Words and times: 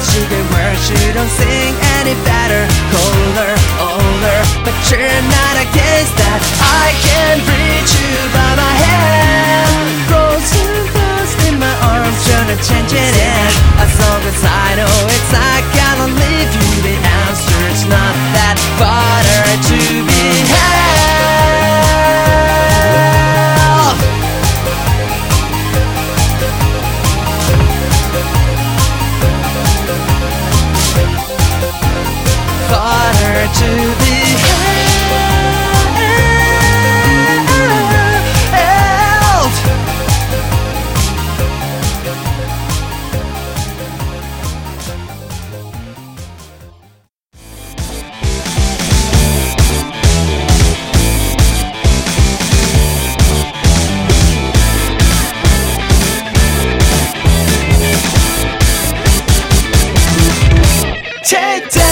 should 0.00 0.28
get 0.30 0.44
where 0.52 0.74
you 0.88 1.12
don't 1.12 1.28
sing 1.28 1.74
any 2.00 2.14
better, 2.24 2.62
colder, 2.88 3.52
older, 3.80 4.38
but 4.64 4.76
you're 4.88 5.22
not 5.28 5.54
a 5.60 5.64
against 5.68 6.14
that. 6.16 6.40
I 6.60 6.88
can 7.04 7.34
reach 7.44 7.92
you 7.92 8.14
by 8.32 8.50
my 8.56 8.73
Take 61.24 61.70
down, 61.70 61.83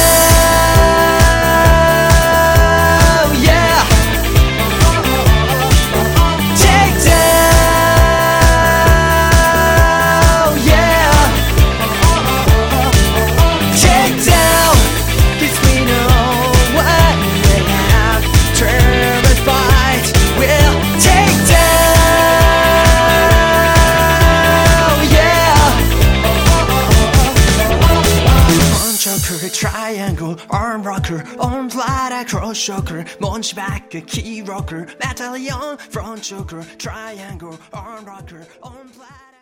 rocker, 31.13 31.41
arm 31.41 31.71
flat, 31.71 32.29
cross 32.29 32.63
choker, 32.63 33.05
munch 33.21 33.55
back, 33.55 33.95
a 33.95 34.01
key 34.01 34.43
rocker, 34.43 34.87
medallion, 35.05 35.77
front 35.79 36.23
choker, 36.23 36.65
triangle, 36.79 37.59
arm 37.73 38.05
rocker, 38.05 38.47
arm 38.63 38.89
flat. 38.89 39.35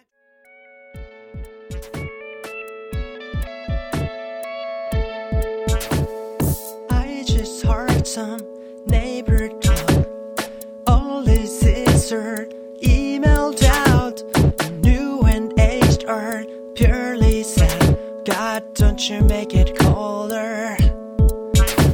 I 6.90 7.24
just 7.26 7.62
heard 7.64 8.06
some 8.06 8.40
neighbor 8.86 9.48
talk. 9.60 10.06
All 10.86 11.22
this 11.22 11.60
sister 11.60 12.48
emailed 12.48 12.59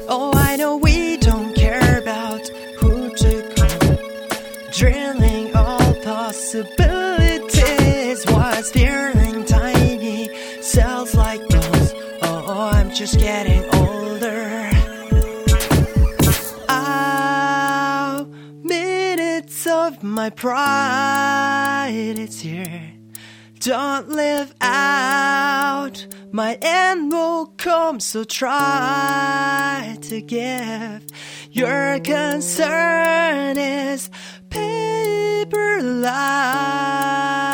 Oh, 0.09 0.33
I 0.35 0.55
know 0.57 0.77
we 0.77 1.17
don't 1.17 1.53
care 1.55 1.99
about 1.99 2.47
who 2.79 3.13
to 3.15 3.43
call. 3.57 3.97
Drilling 4.71 5.55
all 5.57 5.95
possibilities. 6.03 8.25
What's 8.27 8.71
feeling 8.71 9.45
tiny? 9.45 10.29
Cells 10.63 11.15
like 11.15 11.41
bones. 11.49 11.93
Oh, 12.23 12.71
I'm 12.73 12.91
just 12.93 13.19
getting 13.19 13.65
older. 13.75 14.71
Ow, 16.69 18.27
minutes 18.63 19.67
of 19.67 20.03
my 20.05 20.31
pride, 20.31 22.15
it's 22.19 22.39
here. 22.41 22.93
Don't 23.59 24.11
live 24.11 24.55
out, 24.61 25.46
my 26.37 26.59
end 26.61 27.11
will 27.13 27.47
come, 27.57 27.99
so 27.99 28.23
try 28.23 29.97
to 30.03 30.21
give. 30.21 31.03
Your 31.51 31.99
concern 32.01 33.57
is 33.57 34.11
paper 34.51 35.81
light. 35.83 37.46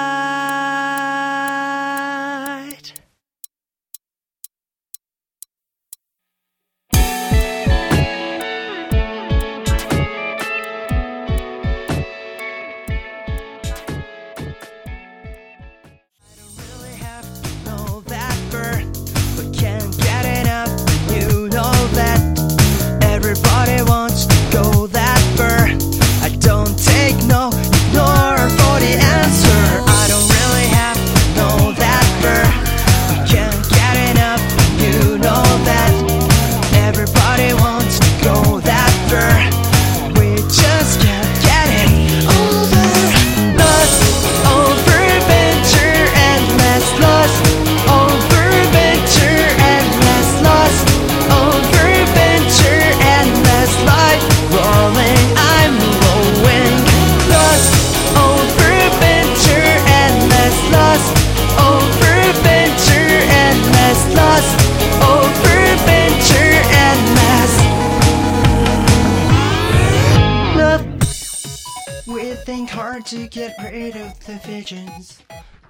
To 73.07 73.27
get 73.29 73.55
rid 73.63 73.97
of 73.97 74.19
the 74.27 74.37
visions 74.47 75.21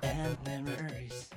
and 0.03 0.37
memories. 0.45 1.31